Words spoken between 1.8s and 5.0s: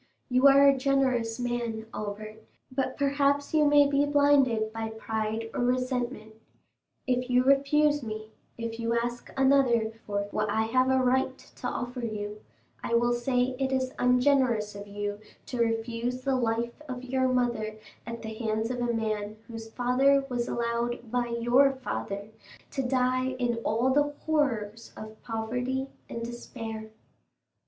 Albert, but perhaps you may be blinded by